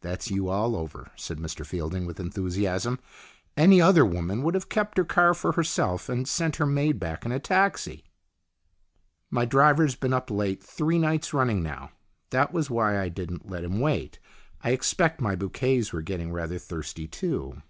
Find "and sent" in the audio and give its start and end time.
6.08-6.56